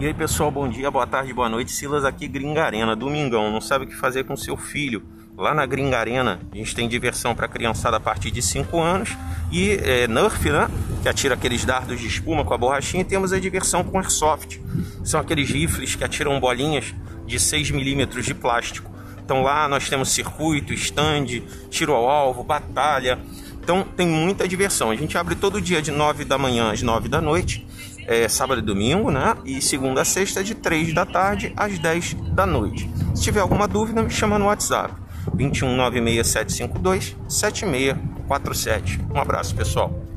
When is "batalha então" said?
22.44-23.82